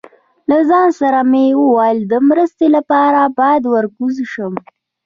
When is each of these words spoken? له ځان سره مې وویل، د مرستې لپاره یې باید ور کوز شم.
له 0.49 0.57
ځان 0.69 0.87
سره 0.99 1.19
مې 1.31 1.45
وویل، 1.61 1.99
د 2.11 2.13
مرستې 2.29 2.67
لپاره 2.75 3.19
یې 3.25 3.33
باید 3.39 3.63
ور 3.73 3.85
کوز 3.95 4.15
شم. 4.31 4.53